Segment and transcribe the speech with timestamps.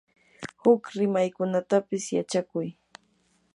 [0.61, 2.67] huk rimaykunatapis yachakuy.